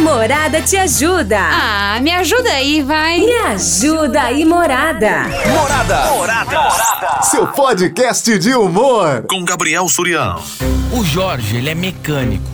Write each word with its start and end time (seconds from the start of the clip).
Morada 0.00 0.62
te 0.62 0.76
ajuda. 0.78 1.38
Ah, 1.38 2.00
me 2.00 2.10
ajuda 2.10 2.50
aí, 2.50 2.82
vai. 2.82 3.20
Me 3.20 3.32
ajuda 3.32 4.22
aí, 4.22 4.44
Morada. 4.46 5.24
Morada. 5.48 6.10
Morada. 6.10 6.60
Morada. 6.60 7.22
Seu 7.22 7.46
podcast 7.46 8.38
de 8.38 8.54
humor. 8.54 9.24
Com 9.28 9.44
Gabriel 9.44 9.86
Surião. 9.88 10.42
O 10.90 11.04
Jorge, 11.04 11.58
ele 11.58 11.68
é 11.68 11.74
mecânico. 11.74 12.50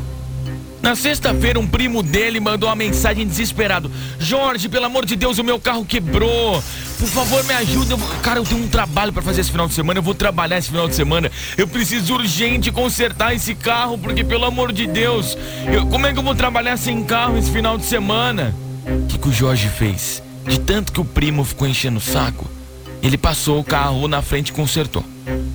Na 0.83 0.95
sexta-feira, 0.95 1.59
um 1.59 1.67
primo 1.67 2.03
dele 2.03 2.39
mandou 2.41 2.69
uma 2.69 2.77
mensagem 2.77 3.27
desesperado: 3.27 3.91
Jorge, 4.19 4.69
pelo 4.69 4.87
amor 4.87 5.07
de 5.07 5.17
Deus, 5.17 5.39
o 5.39 5.45
meu 5.45 5.59
carro 5.59 5.85
quebrou. 5.85 6.63
Por 6.99 7.09
favor, 7.09 7.45
me 7.45 7.53
ajuda. 7.55 7.95
Eu, 7.95 7.99
cara, 8.23 8.41
eu 8.41 8.45
tenho 8.45 8.65
um 8.65 8.69
trabalho 8.69 9.13
para 9.13 9.23
fazer 9.23 9.43
esse 9.43 9.51
final 9.51 9.69
de 9.69 9.75
semana. 9.75 9.99
Eu 9.99 10.03
vou 10.03 10.15
trabalhar 10.15 10.59
esse 10.59 10.69
final 10.69 10.89
de 10.89 10.95
semana. 10.95 11.31
Eu 11.57 11.69
preciso 11.69 12.15
urgente 12.15 12.73
consertar 12.73 13.35
esse 13.35 13.55
carro, 13.55 13.99
porque, 13.99 14.25
pelo 14.25 14.45
amor 14.45 14.73
de 14.73 14.87
Deus, 14.87 15.37
eu, 15.71 15.87
como 15.87 16.07
é 16.07 16.13
que 16.13 16.19
eu 16.19 16.23
vou 16.23 16.35
trabalhar 16.35 16.77
sem 16.77 17.05
carro 17.05 17.37
esse 17.37 17.51
final 17.51 17.77
de 17.77 17.85
semana? 17.85 18.55
O 18.87 19.07
que, 19.07 19.19
que 19.19 19.29
o 19.29 19.33
Jorge 19.33 19.69
fez? 19.69 20.23
De 20.47 20.59
tanto 20.59 20.93
que 20.93 21.01
o 21.01 21.05
primo 21.05 21.45
ficou 21.45 21.67
enchendo 21.69 21.99
o 21.99 22.01
saco, 22.01 22.47
ele 23.03 23.19
passou 23.19 23.61
o 23.61 23.65
carro 23.65 24.09
na 24.09 24.23
frente 24.23 24.49
e 24.49 24.53
consertou. 24.53 25.05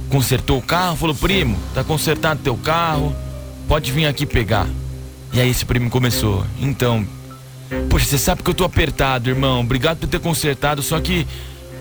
Consertou 0.10 0.60
o 0.60 0.62
carro, 0.62 0.96
falou: 0.96 1.16
primo, 1.16 1.58
tá 1.74 1.84
consertado 1.84 2.42
teu 2.44 2.56
carro, 2.58 3.16
pode 3.68 3.92
vir 3.92 4.06
aqui 4.06 4.26
pegar. 4.26 4.68
E 5.34 5.40
aí 5.40 5.50
esse 5.50 5.66
primo 5.66 5.90
começou. 5.90 6.46
Então, 6.60 7.08
poxa, 7.90 8.06
você 8.06 8.18
sabe 8.18 8.44
que 8.44 8.50
eu 8.50 8.54
tô 8.54 8.64
apertado, 8.64 9.30
irmão. 9.30 9.62
Obrigado 9.62 10.00
por 10.00 10.08
ter 10.08 10.20
consertado, 10.20 10.82
só 10.82 11.00
que 11.00 11.28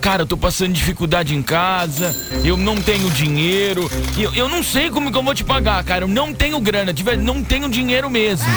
cara, 0.00 0.22
eu 0.22 0.26
tô 0.26 0.36
passando 0.36 0.72
dificuldade 0.72 1.34
em 1.34 1.42
casa, 1.42 2.16
eu 2.42 2.56
não 2.56 2.80
tenho 2.80 3.10
dinheiro, 3.10 3.90
eu, 4.16 4.32
eu 4.34 4.48
não 4.48 4.62
sei 4.62 4.88
como 4.88 5.12
que 5.12 5.18
eu 5.18 5.22
vou 5.22 5.34
te 5.34 5.44
pagar, 5.44 5.84
cara, 5.84 6.04
eu 6.04 6.08
não 6.08 6.32
tenho 6.32 6.58
grana, 6.58 6.94
tiver, 6.94 7.18
não 7.18 7.44
tenho 7.44 7.68
dinheiro 7.68 8.08
mesmo. 8.08 8.48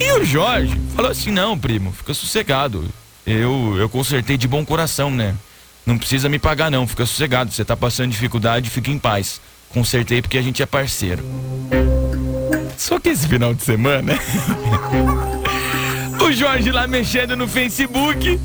E 0.00 0.12
o 0.12 0.24
Jorge 0.24 0.78
falou 0.94 1.10
assim: 1.10 1.30
não, 1.30 1.58
primo, 1.58 1.92
fica 1.92 2.14
sossegado. 2.14 2.88
Eu, 3.26 3.76
eu 3.78 3.88
consertei 3.88 4.36
de 4.36 4.48
bom 4.48 4.64
coração, 4.64 5.10
né? 5.10 5.34
Não 5.86 5.98
precisa 5.98 6.28
me 6.28 6.38
pagar, 6.38 6.70
não, 6.70 6.86
fica 6.86 7.06
sossegado. 7.06 7.50
Você 7.50 7.64
tá 7.64 7.76
passando 7.76 8.10
dificuldade, 8.10 8.70
fica 8.70 8.90
em 8.90 8.98
paz. 8.98 9.40
Consertei 9.70 10.20
porque 10.20 10.38
a 10.38 10.42
gente 10.42 10.62
é 10.62 10.66
parceiro. 10.66 11.24
Só 12.76 12.98
que 12.98 13.08
esse 13.08 13.26
final 13.26 13.54
de 13.54 13.62
semana. 13.62 14.18
o 16.22 16.32
Jorge 16.32 16.70
lá 16.70 16.86
mexendo 16.86 17.36
no 17.36 17.48
Facebook, 17.48 18.40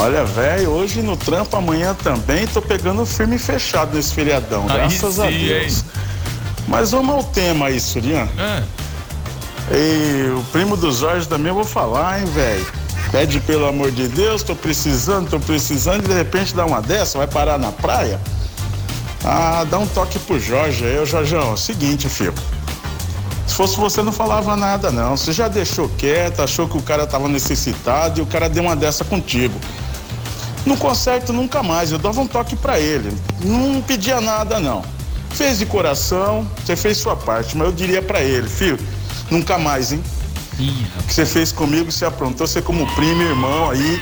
Olha, 0.01 0.23
velho, 0.23 0.69
hoje 0.69 1.01
no 1.01 1.17
trampo, 1.17 1.57
amanhã 1.57 1.93
também, 1.93 2.47
tô 2.47 2.61
pegando 2.61 3.05
firme 3.05 3.35
e 3.35 3.39
fechado 3.39 3.93
nesse 3.97 4.13
feriadão, 4.13 4.65
Aí 4.69 4.77
graças 4.77 5.19
a 5.19 5.27
sim, 5.27 5.45
Deus. 5.45 5.77
hein? 5.79 5.83
Mas 6.69 6.91
vamos 6.91 7.13
ao 7.15 7.21
tema 7.23 7.67
aí, 7.67 7.81
Surian. 7.81 8.25
Ah, 8.37 8.63
E 9.71 10.29
o 10.39 10.43
primo 10.53 10.77
do 10.77 10.89
Jorge 10.89 11.27
também 11.27 11.49
eu 11.49 11.55
vou 11.55 11.65
falar, 11.65 12.19
hein, 12.21 12.25
velho. 12.27 12.65
Pede 13.11 13.41
pelo 13.41 13.67
amor 13.67 13.91
de 13.91 14.07
Deus, 14.07 14.41
tô 14.41 14.55
precisando, 14.55 15.29
tô 15.29 15.39
precisando, 15.39 16.05
e 16.05 16.07
de 16.07 16.13
repente 16.13 16.55
dá 16.55 16.65
uma 16.65 16.81
dessa, 16.81 17.17
vai 17.17 17.27
parar 17.27 17.57
na 17.59 17.71
praia? 17.73 18.21
Ah, 19.25 19.65
dá 19.69 19.79
um 19.79 19.87
toque 19.87 20.17
pro 20.19 20.39
Jorge 20.39 20.85
aí, 20.85 20.97
ô 20.97 21.05
Jorjão, 21.05 21.53
é 21.53 21.57
seguinte, 21.57 22.07
filho. 22.07 22.33
Se 23.45 23.53
fosse 23.53 23.75
você, 23.75 24.01
não 24.01 24.13
falava 24.13 24.55
nada, 24.55 24.91
não. 24.91 25.17
Você 25.17 25.33
já 25.33 25.49
deixou 25.49 25.89
quieto, 25.89 26.39
achou 26.41 26.69
que 26.69 26.77
o 26.77 26.81
cara 26.81 27.05
tava 27.05 27.27
necessitado 27.27 28.19
e 28.19 28.23
o 28.23 28.25
cara 28.25 28.47
deu 28.47 28.63
uma 28.63 28.75
dessa 28.77 29.03
contigo. 29.03 29.59
Não 30.65 30.75
conserto 30.77 31.31
nunca 31.33 31.63
mais, 31.63 31.91
eu 31.91 31.97
dava 31.97 32.19
um 32.21 32.27
toque 32.27 32.55
pra 32.55 32.79
ele. 32.79 33.15
Não 33.43 33.81
pedia 33.81 34.19
nada, 34.21 34.59
não. 34.59 34.83
Fez 35.31 35.59
de 35.59 35.65
coração, 35.65 36.47
você 36.65 36.75
fez 36.75 36.97
sua 36.97 37.15
parte, 37.15 37.55
mas 37.57 37.67
eu 37.67 37.73
diria 37.73 38.01
pra 38.01 38.21
ele, 38.21 38.47
filho, 38.49 38.79
nunca 39.29 39.57
mais, 39.57 39.91
hein? 39.93 40.03
ih, 40.59 40.85
O 40.99 41.03
que 41.03 41.13
você 41.13 41.25
fez 41.25 41.51
comigo, 41.51 41.91
você 41.91 42.03
aprontou, 42.05 42.45
você 42.47 42.61
como 42.61 42.85
primo 42.95 43.21
irmão 43.21 43.69
aí, 43.69 44.01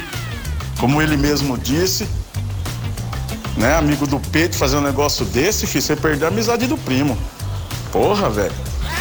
como 0.80 1.02
ele 1.02 1.18
mesmo 1.18 1.58
disse, 1.58 2.08
né? 3.58 3.76
Amigo 3.76 4.08
do 4.08 4.20
peito, 4.20 4.56
fazer 4.56 4.78
um 4.78 4.82
negócio 4.82 5.26
desse, 5.26 5.68
filho, 5.68 5.82
você 5.82 5.96
perdeu 5.96 6.28
a 6.28 6.32
amizade 6.32 6.66
do 6.68 6.78
primo. 6.78 7.18
Porra, 7.92 8.30
velho. 8.30 8.54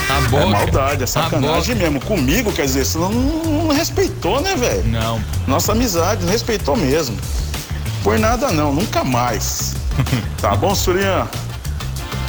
a 0.08 0.18
É 0.18 0.20
boca. 0.28 0.46
maldade, 0.46 1.00
é 1.02 1.04
A 1.04 1.06
sacanagem 1.06 1.74
mesmo. 1.74 2.00
Comigo, 2.00 2.52
quer 2.52 2.64
dizer, 2.66 2.84
você 2.84 2.98
não, 2.98 3.10
não 3.10 3.68
respeitou, 3.74 4.40
né, 4.40 4.56
velho? 4.56 4.84
Não. 4.88 5.20
Nossa 5.46 5.72
amizade, 5.72 6.24
não 6.24 6.32
respeitou 6.32 6.76
mesmo. 6.76 7.16
Por 8.06 8.20
nada 8.20 8.52
não, 8.52 8.72
nunca 8.72 9.02
mais. 9.02 9.74
Tá 10.40 10.54
bom, 10.54 10.76
Surian? 10.76 11.26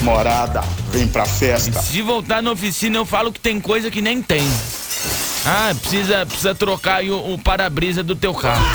Morada, 0.02 0.64
vem 0.90 1.08
pra 1.08 1.24
festa. 1.24 1.80
Se 1.84 2.02
voltar 2.02 2.42
na 2.42 2.52
oficina, 2.52 2.98
eu 2.98 3.06
falo 3.06 3.32
que 3.32 3.40
tem 3.40 3.62
coisa 3.62 3.92
que 3.92 4.02
nem 4.02 4.20
tem. 4.20 4.42
Ah, 5.46 5.76
precisa, 5.80 6.26
precisa 6.26 6.56
trocar 6.56 6.96
aí 6.96 7.12
o, 7.12 7.34
o 7.34 7.38
para-brisa 7.38 8.04
do 8.04 8.16
teu 8.16 8.34
carro. 8.34 8.66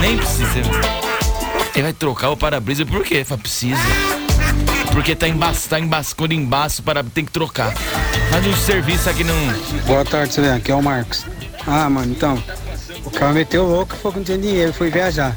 Nem 0.00 0.16
precisa. 0.16 0.60
Ele 1.74 1.82
vai 1.82 1.92
trocar 1.92 2.30
o 2.30 2.36
para-brisa 2.36 2.86
por 2.86 3.04
quê? 3.04 3.24
Fala, 3.24 3.38
precisa. 3.38 3.82
Porque 4.90 5.14
tá 5.14 5.28
embaço, 5.28 5.68
tá 5.68 5.78
embaço, 5.78 6.16
quando 6.16 6.32
embaço, 6.32 6.82
para, 6.82 7.04
tem 7.04 7.26
que 7.26 7.32
trocar. 7.32 7.74
Faz 8.30 8.46
um 8.46 8.56
serviço 8.56 9.10
aqui 9.10 9.22
não. 9.22 9.36
Boa 9.86 10.04
tarde, 10.04 10.36
Juliano. 10.36 10.56
Aqui 10.56 10.72
é 10.72 10.74
o 10.74 10.82
Marcos. 10.82 11.26
Ah, 11.66 11.90
mano, 11.90 12.10
então. 12.10 12.42
O 13.04 13.10
cara 13.10 13.34
meteu 13.34 13.66
louco 13.66 13.94
e 13.94 13.98
falou 13.98 14.12
que 14.12 14.18
não 14.20 14.24
tinha 14.24 14.38
dinheiro, 14.38 14.72
foi 14.72 14.90
viajar. 14.90 15.36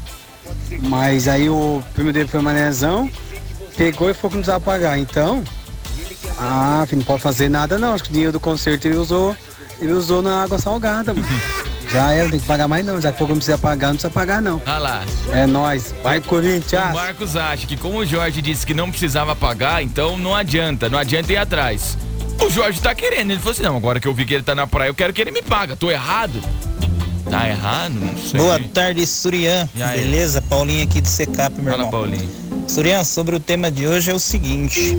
Mas 0.82 1.28
aí 1.28 1.48
o 1.48 1.82
primo 1.94 2.12
dele 2.12 2.28
foi 2.28 2.40
manezão, 2.40 3.10
pegou 3.76 4.10
e 4.10 4.14
falou 4.14 4.30
que 4.30 4.36
não 4.36 4.42
precisava 4.42 4.60
pagar. 4.60 4.98
Então, 4.98 5.42
ah, 6.38 6.84
filho, 6.86 6.98
não 6.98 7.06
pode 7.06 7.22
fazer 7.22 7.48
nada 7.48 7.78
não. 7.78 7.94
Acho 7.94 8.04
que 8.04 8.10
o 8.10 8.12
dinheiro 8.12 8.32
do 8.32 8.40
concerto 8.40 8.86
ele 8.86 8.96
usou, 8.96 9.36
ele 9.80 9.92
usou 9.92 10.22
na 10.22 10.42
água 10.42 10.58
salgada, 10.58 11.14
mano. 11.14 11.26
Já 11.92 12.12
era, 12.12 12.24
não 12.24 12.30
tem 12.32 12.40
que 12.40 12.46
pagar 12.46 12.66
mais 12.66 12.84
não. 12.84 13.00
Já 13.00 13.12
que 13.12 13.18
que 13.18 13.24
não 13.24 13.36
precisa 13.36 13.56
pagar, 13.56 13.88
não 13.88 13.94
precisa 13.94 14.12
pagar 14.12 14.42
não. 14.42 14.60
Ah 14.66 14.78
lá. 14.78 15.04
É 15.32 15.46
nóis. 15.46 15.94
Vai, 16.02 16.18
O 16.18 16.22
Corinthians! 16.22 16.92
Marcos 16.92 17.36
acha 17.36 17.66
que 17.66 17.76
como 17.76 17.98
o 17.98 18.06
Jorge 18.06 18.42
disse 18.42 18.66
que 18.66 18.74
não 18.74 18.90
precisava 18.90 19.36
pagar, 19.36 19.82
então 19.82 20.18
não 20.18 20.34
adianta, 20.34 20.88
não 20.88 20.98
adianta 20.98 21.32
ir 21.32 21.36
atrás. 21.36 21.96
O 22.44 22.50
Jorge 22.50 22.80
tá 22.80 22.94
querendo, 22.94 23.30
ele 23.30 23.38
falou 23.38 23.52
assim, 23.52 23.62
não, 23.62 23.76
agora 23.76 23.98
que 23.98 24.06
eu 24.06 24.12
vi 24.12 24.24
que 24.26 24.34
ele 24.34 24.42
tá 24.42 24.54
na 24.54 24.66
praia, 24.66 24.88
eu 24.90 24.94
quero 24.94 25.12
que 25.12 25.20
ele 25.22 25.30
me 25.30 25.42
paga. 25.42 25.74
Tô 25.76 25.90
errado? 25.90 26.42
Tá 27.30 27.48
errado? 27.48 27.94
Não 27.94 28.16
sei. 28.16 28.40
Boa 28.40 28.60
tarde, 28.72 29.06
Surian. 29.06 29.68
Beleza? 29.74 30.40
Paulinho 30.42 30.84
aqui 30.84 31.00
de 31.00 31.08
Secap, 31.08 31.54
meu 31.60 31.72
Fala, 31.72 31.84
irmão. 31.84 31.90
Paulinho. 31.90 32.30
Surian, 32.68 33.04
sobre 33.04 33.36
o 33.36 33.40
tema 33.40 33.70
de 33.70 33.86
hoje 33.86 34.10
é 34.10 34.14
o 34.14 34.18
seguinte. 34.18 34.96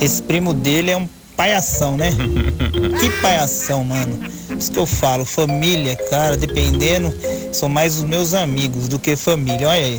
Esse 0.00 0.22
primo 0.22 0.52
dele 0.52 0.90
é 0.90 0.96
um 0.96 1.08
palhação, 1.36 1.96
né? 1.96 2.10
que 3.00 3.10
palhação, 3.20 3.84
mano. 3.84 4.18
Isso 4.56 4.70
que 4.70 4.78
eu 4.78 4.86
falo, 4.86 5.24
família, 5.24 5.96
cara, 6.10 6.36
dependendo, 6.36 7.12
são 7.52 7.68
mais 7.68 7.96
os 7.96 8.04
meus 8.04 8.34
amigos 8.34 8.88
do 8.88 8.98
que 8.98 9.16
família, 9.16 9.68
olha 9.68 9.84
aí. 9.84 9.98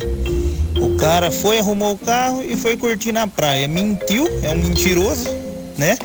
O 0.80 0.96
cara 0.96 1.30
foi, 1.30 1.58
arrumou 1.58 1.92
o 1.92 1.98
carro 1.98 2.42
e 2.42 2.56
foi 2.56 2.76
curtir 2.76 3.12
na 3.12 3.26
praia. 3.26 3.66
Mentiu, 3.66 4.28
é 4.42 4.50
um 4.50 4.56
mentiroso, 4.56 5.28
né? 5.76 5.96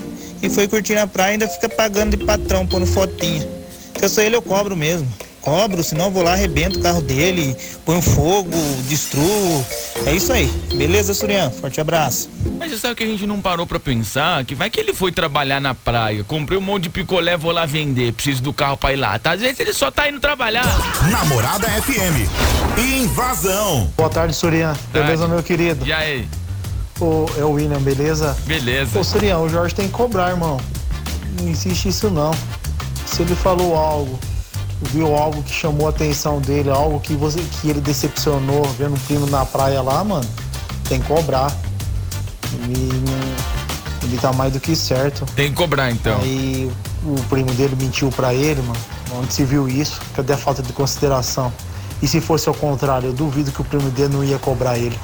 E 0.42 0.50
foi 0.50 0.68
curtir 0.68 0.96
na 0.96 1.06
praia 1.06 1.32
e 1.32 1.34
ainda 1.34 1.48
fica 1.48 1.70
pagando 1.70 2.18
de 2.18 2.26
patrão, 2.26 2.66
pondo 2.66 2.86
fotinha. 2.86 3.48
Se 4.02 4.06
eu 4.06 4.10
sou 4.10 4.24
ele, 4.24 4.36
eu 4.36 4.42
cobro 4.42 4.76
mesmo 4.76 5.08
cobro, 5.42 5.84
senão 5.84 6.06
eu 6.06 6.12
vou 6.12 6.24
lá, 6.24 6.34
arrebento 6.34 6.80
o 6.80 6.82
carro 6.82 7.02
dele, 7.02 7.56
ponho 7.84 8.02
fogo, 8.02 8.50
destruo. 8.88 9.66
É 10.06 10.14
isso 10.14 10.32
aí. 10.32 10.46
Beleza, 10.76 11.14
Surian? 11.14 11.50
Forte 11.50 11.82
abraço. 11.82 12.30
Mas 12.58 12.72
você 12.72 12.78
sabe 12.78 12.96
que 12.96 13.04
a 13.04 13.08
gente 13.08 13.26
não 13.26 13.42
parou 13.42 13.66
pra 13.66 13.80
pensar? 13.80 14.46
Que 14.46 14.56
vai 14.56 14.70
que 14.70 14.80
ele 14.80 14.94
foi 14.94 15.12
trabalhar 15.12 15.60
na 15.60 15.74
praia, 15.74 16.24
comprei 16.24 16.58
um 16.58 16.62
monte 16.62 16.84
de 16.84 16.90
picolé, 16.90 17.36
vou 17.36 17.52
lá 17.52 17.66
vender, 17.66 18.14
preciso 18.14 18.42
do 18.42 18.54
carro 18.54 18.78
pra 18.78 18.94
ir 18.94 18.98
lá. 18.98 19.18
Tá? 19.18 19.32
Às 19.32 19.42
vezes 19.42 19.60
ele 19.60 19.74
só 19.74 19.90
tá 19.90 20.08
indo 20.08 20.20
trabalhar. 20.20 20.66
Namorada 21.10 21.68
FM. 21.68 22.30
Invasão. 22.78 23.92
Boa 23.98 24.10
tarde, 24.10 24.36
Surian. 24.36 24.76
Beleza, 24.94 25.28
meu 25.28 25.42
querido? 25.42 25.86
E 25.86 25.92
aí? 25.92 26.28
Ô, 27.00 27.26
é 27.38 27.44
o 27.44 27.52
William, 27.52 27.80
beleza? 27.80 28.38
Beleza. 28.46 29.00
Ô, 29.00 29.04
Surian, 29.04 29.40
o 29.40 29.50
Jorge 29.50 29.74
tem 29.74 29.88
que 29.88 29.94
cobrar, 29.94 30.30
irmão. 30.30 30.58
Não 31.40 31.50
insiste 31.50 31.88
isso 31.88 32.10
não. 32.10 32.32
Se 33.12 33.22
ele 33.22 33.36
falou 33.36 33.76
algo 33.76 34.20
viu 34.82 35.16
algo 35.16 35.44
que 35.44 35.54
chamou 35.54 35.88
a 35.88 35.90
atenção 35.90 36.42
dele, 36.42 36.70
algo 36.70 37.00
que, 37.00 37.14
você, 37.14 37.40
que 37.40 37.70
ele 37.70 37.82
decepcionou 37.82 38.64
vendo 38.78 38.96
um 38.96 39.00
primo 39.00 39.28
na 39.28 39.46
praia 39.46 39.82
lá, 39.82 40.04
mano, 40.04 40.28
tem 40.90 41.00
que 41.00 41.08
cobrar. 41.08 41.56
Ele, 42.64 42.90
ele 44.04 44.18
tá 44.18 44.34
mais 44.34 44.54
do 44.54 44.60
que 44.60 44.76
certo. 44.76 45.26
Tem 45.36 45.50
que 45.50 45.56
cobrar 45.56 45.92
então. 45.92 46.20
Aí 46.22 46.70
o 47.06 47.16
primo 47.30 47.52
dele 47.54 47.76
mentiu 47.80 48.10
para 48.10 48.34
ele, 48.34 48.62
mano. 48.62 48.80
Onde 49.14 49.34
se 49.34 49.44
viu 49.44 49.68
isso? 49.68 50.02
Cadê 50.16 50.34
a 50.34 50.38
falta 50.38 50.62
de 50.64 50.74
consideração? 50.74 51.54
E 52.02 52.08
se 52.08 52.20
fosse 52.20 52.50
ao 52.50 52.56
contrário, 52.56 53.10
eu 53.10 53.14
duvido 53.14 53.52
que 53.52 53.62
o 53.62 53.64
primo 53.64 53.90
dele 53.92 54.14
não 54.14 54.24
ia 54.24 54.40
cobrar 54.40 54.78
ele. 54.78 54.98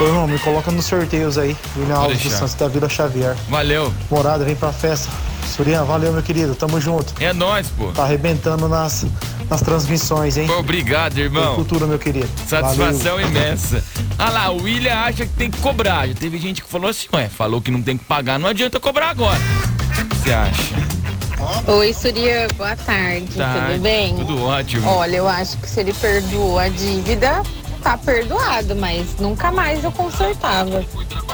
Ô, 0.00 0.04
irmão, 0.04 0.28
me 0.28 0.38
coloca 0.38 0.70
nos 0.70 0.84
sorteios 0.84 1.38
aí. 1.38 1.56
William 1.76 1.96
Alves 1.96 2.22
dos 2.22 2.32
Santos 2.32 2.54
da 2.54 2.68
Vila 2.68 2.88
Xavier. 2.88 3.34
Valeu. 3.48 3.92
Morada, 4.10 4.44
vem 4.44 4.54
pra 4.54 4.72
festa. 4.72 5.08
Surian, 5.46 5.84
valeu, 5.84 6.12
meu 6.12 6.22
querido. 6.22 6.54
Tamo 6.54 6.80
junto. 6.80 7.14
É 7.20 7.32
nóis, 7.32 7.68
pô. 7.68 7.88
Tá 7.92 8.02
arrebentando 8.04 8.68
nas, 8.68 9.06
nas 9.48 9.62
transmissões, 9.62 10.36
hein? 10.36 10.46
Pô, 10.46 10.58
obrigado, 10.58 11.18
irmão. 11.18 11.54
Cultura, 11.54 11.86
meu 11.86 11.98
querido. 11.98 12.28
Satisfação 12.46 13.16
valeu. 13.16 13.28
imensa. 13.28 13.82
Ah 14.18 14.30
lá, 14.30 14.50
o 14.50 14.62
William 14.62 14.94
acha 14.94 15.24
que 15.26 15.32
tem 15.32 15.50
que 15.50 15.58
cobrar. 15.58 16.06
Já 16.08 16.14
teve 16.14 16.38
gente 16.38 16.62
que 16.62 16.68
falou 16.68 16.90
assim, 16.90 17.06
ué, 17.14 17.28
falou 17.28 17.60
que 17.60 17.70
não 17.70 17.82
tem 17.82 17.96
que 17.96 18.04
pagar, 18.04 18.38
não 18.38 18.48
adianta 18.48 18.78
cobrar 18.80 19.10
agora. 19.10 19.38
O 19.98 20.04
que 20.06 20.16
você 20.16 20.32
acha? 20.32 20.74
Oi, 21.70 21.92
Surya, 21.92 22.48
boa 22.56 22.74
tarde. 22.76 23.26
tarde. 23.36 23.72
Tudo 23.72 23.82
bem? 23.82 24.16
Tudo 24.16 24.42
ótimo. 24.42 24.88
Olha, 24.88 25.16
eu 25.16 25.28
acho 25.28 25.56
que 25.58 25.68
se 25.68 25.80
ele 25.80 25.92
perdoou 25.92 26.58
a 26.58 26.68
dívida, 26.68 27.42
tá 27.86 27.96
perdoado, 27.96 28.74
mas 28.74 29.14
nunca 29.20 29.52
mais 29.52 29.84
eu 29.84 29.92
consertava. 29.92 30.84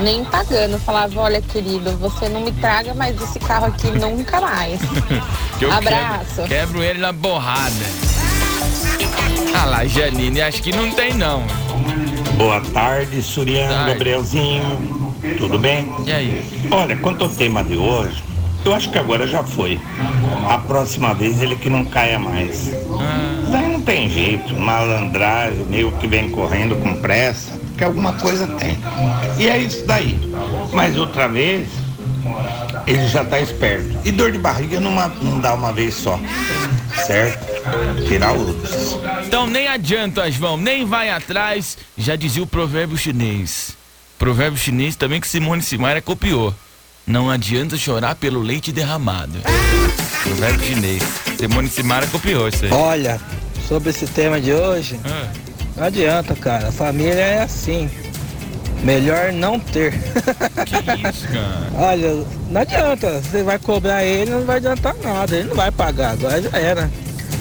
Nem 0.00 0.22
pagando. 0.22 0.78
Falava, 0.78 1.18
olha, 1.18 1.40
querido, 1.40 1.96
você 1.96 2.28
não 2.28 2.42
me 2.42 2.52
traga 2.52 2.92
mais 2.92 3.18
esse 3.22 3.38
carro 3.38 3.66
aqui 3.66 3.90
nunca 3.90 4.38
mais. 4.38 4.78
Abraço. 5.72 6.42
Quebro, 6.42 6.48
quebro 6.48 6.82
ele 6.82 7.00
na 7.00 7.12
borrada. 7.12 7.72
Ah 9.54 9.66
lá, 9.66 9.84
Janine, 9.84 10.40
acho 10.40 10.62
que 10.62 10.74
não 10.74 10.90
tem 10.92 11.12
não. 11.12 11.42
Boa 12.38 12.60
tarde, 12.72 13.22
Suriano, 13.22 13.86
Gabrielzinho. 13.86 15.12
Tudo 15.36 15.58
bem? 15.58 15.92
E 16.06 16.12
aí? 16.12 16.68
Olha, 16.70 16.96
quanto 16.96 17.24
ao 17.24 17.30
tema 17.30 17.62
de 17.62 17.76
hoje, 17.76 18.24
eu 18.64 18.74
acho 18.74 18.90
que 18.90 18.98
agora 18.98 19.26
já 19.26 19.42
foi. 19.44 19.78
A 20.48 20.56
próxima 20.56 21.12
vez 21.12 21.42
ele 21.42 21.54
que 21.54 21.68
não 21.68 21.84
caia 21.84 22.18
mais. 22.18 22.72
Ah. 22.98 23.61
Tem 23.84 24.08
jeito, 24.08 24.54
malandragem, 24.54 25.64
meio 25.66 25.92
que 25.92 26.06
vem 26.06 26.30
correndo 26.30 26.76
com 26.76 26.94
pressa, 27.00 27.52
que 27.76 27.84
alguma 27.84 28.12
coisa 28.14 28.46
tem. 28.46 28.78
E 29.38 29.48
é 29.48 29.58
isso 29.58 29.84
daí. 29.86 30.18
Mas 30.72 30.96
outra 30.96 31.28
vez, 31.28 31.68
ele 32.86 33.08
já 33.08 33.24
tá 33.24 33.40
esperto. 33.40 33.98
E 34.04 34.12
dor 34.12 34.32
de 34.32 34.38
barriga 34.38 34.78
não, 34.80 34.92
não 35.22 35.40
dá 35.40 35.54
uma 35.54 35.72
vez 35.72 35.94
só. 35.94 36.18
Certo? 37.06 37.52
Tirar 38.06 38.32
outros. 38.32 38.98
Então 39.26 39.46
nem 39.46 39.66
adianta, 39.66 40.30
João, 40.30 40.56
nem 40.56 40.84
vai 40.84 41.10
atrás, 41.10 41.78
já 41.96 42.16
dizia 42.16 42.42
o 42.42 42.46
provérbio 42.46 42.96
chinês. 42.96 43.76
Provérbio 44.18 44.58
chinês 44.58 44.94
também 44.94 45.20
que 45.20 45.26
Simone 45.26 45.62
Simaria 45.62 46.02
copiou. 46.02 46.54
Não 47.06 47.28
adianta 47.28 47.76
chorar 47.76 48.14
pelo 48.14 48.40
leite 48.40 48.70
derramado. 48.70 49.40
Provérbio 50.22 50.64
chinês. 50.64 51.02
Simone 51.36 51.68
Simara 51.68 52.06
copiou 52.06 52.46
isso 52.46 52.64
aí. 52.64 52.70
Olha, 52.70 53.20
sobre 53.72 53.88
esse 53.88 54.06
tema 54.06 54.38
de 54.38 54.52
hoje, 54.52 55.00
ah. 55.02 55.32
não 55.74 55.84
adianta, 55.84 56.34
cara. 56.34 56.70
Família 56.70 57.14
é 57.14 57.42
assim. 57.42 57.90
Melhor 58.84 59.32
não 59.32 59.58
ter. 59.58 59.92
Que 60.66 61.08
isso, 61.08 61.26
cara? 61.28 61.70
Olha, 61.90 62.24
não 62.50 62.60
adianta. 62.60 63.22
Você 63.22 63.42
vai 63.42 63.58
cobrar 63.58 64.04
ele, 64.04 64.30
não 64.30 64.44
vai 64.44 64.58
adiantar 64.58 64.94
nada. 65.02 65.34
Ele 65.34 65.48
não 65.48 65.56
vai 65.56 65.70
pagar. 65.70 66.10
Agora 66.10 66.42
já 66.42 66.58
era. 66.58 66.90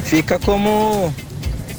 Fica 0.05 0.39
como 0.39 1.13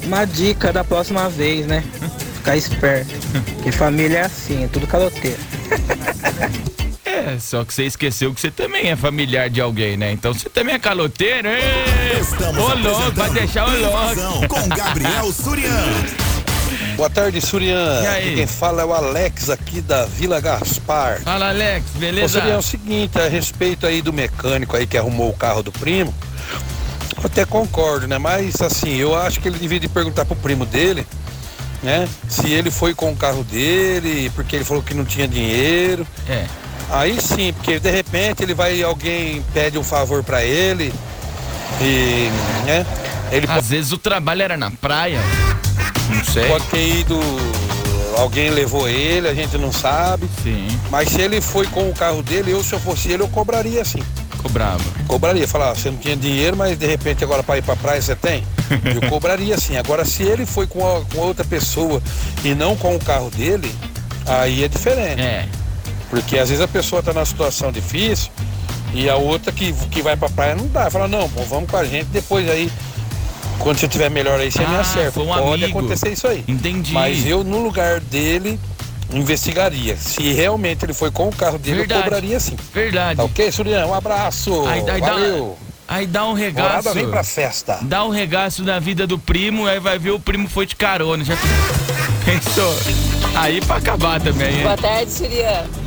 uma 0.05 0.27
dica 0.27 0.71
da 0.71 0.85
próxima 0.85 1.31
vez, 1.31 1.67
né? 1.67 1.83
Ficar 2.37 2.55
esperto. 2.55 3.15
Que 3.63 3.73
família 3.73 4.19
é 4.19 4.25
assim, 4.27 4.65
é 4.65 4.69
tudo 4.69 4.87
caloteiro. 4.87 5.39
É, 7.13 7.39
só 7.39 7.63
que 7.63 7.75
você 7.75 7.85
esqueceu 7.85 8.33
que 8.33 8.41
você 8.41 8.51
também 8.51 8.89
é 8.89 8.97
familiar 8.97 9.51
de 9.51 9.61
alguém, 9.61 9.99
né? 9.99 10.13
Então 10.13 10.33
você 10.33 10.49
também 10.49 10.77
é 10.77 10.79
caloteiro, 10.79 11.47
hein? 11.47 11.63
Ô 12.59 12.75
louco, 12.75 13.13
vai 13.13 13.31
deixar 13.31 13.69
o 13.69 13.79
louco. 13.79 14.49
Com 14.49 14.69
Gabriel 14.69 15.31
Surian. 15.31 15.85
Boa 16.97 17.11
tarde, 17.11 17.39
Surian. 17.41 18.01
E 18.03 18.07
aí? 18.07 18.35
Quem 18.37 18.47
fala 18.47 18.81
é 18.81 18.85
o 18.85 18.95
Alex 18.95 19.51
aqui 19.51 19.83
da 19.83 20.07
Vila 20.07 20.41
Gaspar. 20.41 21.21
Fala, 21.21 21.51
Alex, 21.51 21.85
beleza? 21.97 22.39
Ô, 22.39 22.41
Surian, 22.41 22.55
é 22.55 22.59
o 22.59 22.63
seguinte, 22.63 23.19
a 23.19 23.29
respeito 23.29 23.87
aí 23.87 24.01
do 24.01 24.13
mecânico 24.13 24.75
aí 24.75 24.87
que 24.87 24.97
arrumou 24.97 25.29
o 25.29 25.35
carro 25.35 25.63
do 25.63 25.71
primo, 25.71 26.15
eu 27.19 27.27
até 27.27 27.45
concordo, 27.45 28.09
né? 28.09 28.17
Mas 28.17 28.61
assim, 28.63 28.97
eu 28.97 29.15
acho 29.15 29.39
que 29.39 29.49
ele 29.49 29.59
devia 29.59 29.79
de 29.79 29.89
perguntar 29.89 30.25
pro 30.25 30.35
primo 30.35 30.65
dele, 30.65 31.07
né? 31.83 32.09
Se 32.27 32.51
ele 32.51 32.71
foi 32.71 32.95
com 32.95 33.13
o 33.13 33.17
carro 33.17 33.45
dele, 33.45 34.31
porque 34.35 34.57
ele 34.57 34.65
falou 34.65 34.83
que 34.83 34.95
não 34.95 35.05
tinha 35.05 35.29
dinheiro. 35.29 36.07
É. 36.27 36.47
Aí 36.93 37.19
sim, 37.21 37.55
porque 37.55 37.81
de 37.81 37.91
repente 37.91 38.43
ele 38.43 38.53
vai, 38.53 38.83
alguém 38.83 39.43
pede 39.55 39.79
um 39.79 39.83
favor 39.83 40.23
para 40.23 40.45
ele 40.45 40.93
e, 41.81 42.29
né? 42.67 42.87
Ele 43.31 43.47
Às 43.47 43.55
pode, 43.55 43.67
vezes 43.67 43.93
o 43.93 43.99
trabalho 43.99 44.43
era 44.43 44.59
na 44.59 44.71
praia. 44.71 45.19
Não 46.11 46.23
sei. 46.23 46.47
Pode 46.49 46.67
ter 46.67 47.01
ido, 47.01 47.19
alguém 48.19 48.51
levou 48.51 48.87
ele, 48.87 49.27
a 49.27 49.35
gente 49.35 49.57
não 49.57 49.73
sabe. 49.73 50.29
Sim. 50.43 50.69
Mas 50.91 51.09
se 51.09 51.23
ele 51.23 51.41
foi 51.41 51.67
com 51.67 51.89
o 51.89 51.95
carro 51.95 52.23
dele, 52.23 52.53
eu 52.53 52.63
se 52.63 52.75
eu 52.75 52.81
fosse 52.81 53.11
ele, 53.11 53.23
eu 53.23 53.29
cobraria 53.29 53.83
sim. 53.87 54.03
Cobrava. 54.43 54.85
Cobraria, 55.07 55.49
falar, 55.49 55.75
você 55.75 55.91
não 55.91 55.97
tinha 55.97 56.17
dinheiro, 56.17 56.57
mas 56.59 56.77
de 56.77 56.87
repente 56.87 57.25
agora 57.25 57.43
para 57.43 57.57
ir 57.57 57.63
para 57.63 57.77
praia 57.77 58.03
você 58.03 58.15
tem? 58.15 58.45
Eu 59.01 59.09
cobraria 59.09 59.57
sim. 59.57 59.77
Agora 59.77 60.05
se 60.05 60.25
ele 60.25 60.45
foi 60.45 60.67
com, 60.67 60.85
a, 60.85 61.01
com 61.05 61.19
outra 61.21 61.45
pessoa 61.45 62.03
e 62.43 62.53
não 62.53 62.75
com 62.77 62.97
o 62.97 62.99
carro 62.99 63.31
dele, 63.31 63.73
aí 64.27 64.65
é 64.65 64.69
diferente. 64.69 65.21
É. 65.21 65.47
Porque 66.13 66.39
às 66.39 66.51
vezes 66.51 66.63
a 66.63 66.69
pessoa 66.69 67.01
está 67.01 67.11
numa 67.15 67.25
situação 67.25 67.73
difícil 67.73 68.31
e 68.93 69.09
a 69.09 69.17
outra 69.17 69.51
que, 69.51 69.73
que 69.73 70.03
vai 70.03 70.15
pra 70.15 70.29
praia 70.29 70.55
não 70.55 70.67
dá. 70.67 70.91
Fala, 70.91 71.09
não, 71.09 71.27
pô, 71.27 71.43
vamos 71.45 71.71
com 71.71 71.77
a 71.79 71.87
gente, 71.87 72.05
depois 72.09 72.51
aí, 72.51 72.71
quando 73.59 73.79
você 73.79 73.89
tiver 73.89 74.11
melhor 74.11 74.39
aí, 74.39 74.53
você 74.53 74.63
ah, 74.63 74.69
me 74.69 74.77
acerta. 74.77 75.19
Um 75.19 75.27
Pode 75.29 75.65
amigo. 75.65 75.79
acontecer 75.79 76.13
isso 76.13 76.27
aí. 76.27 76.45
Entendi. 76.47 76.93
Mas 76.93 77.25
eu, 77.25 77.43
no 77.43 77.63
lugar 77.63 77.99
dele, 77.99 78.61
investigaria. 79.11 79.97
Se 79.97 80.35
realmente 80.35 80.85
ele 80.85 80.93
foi 80.93 81.11
com 81.11 81.31
o 81.31 81.33
carro 81.35 81.57
dele, 81.59 81.79
Verdade. 81.79 82.01
eu 82.01 82.05
cobraria 82.05 82.39
sim. 82.39 82.57
Verdade. 82.75 83.17
Tá 83.17 83.25
ok, 83.25 83.51
Surian? 83.51 83.87
Um 83.87 83.95
abraço. 83.95 84.67
Aí, 84.67 84.91
aí 84.91 85.01
Valeu. 85.01 85.57
Dá, 85.89 85.95
aí 85.95 86.07
dá 86.07 86.27
um 86.27 86.35
regaço. 86.35 86.69
Morada 86.69 86.93
vem 86.93 87.09
pra 87.09 87.25
festa. 87.25 87.79
Dá 87.81 88.05
um 88.05 88.11
regaço 88.11 88.63
na 88.63 88.79
vida 88.79 89.07
do 89.07 89.19
primo, 89.19 89.67
aí 89.67 89.81
vai 89.81 89.99
ver 89.99 90.11
o 90.11 90.21
primo 90.21 90.47
foi 90.47 90.67
de 90.67 90.77
carona. 90.77 91.25
Já 91.25 91.39
pensou? 92.27 92.77
Aí 93.35 93.63
pra 93.63 93.77
acabar 93.77 94.21
também, 94.21 94.57
hein? 94.57 94.63
Boa 94.63 94.77
tarde, 94.77 95.11
Surian. 95.11 95.82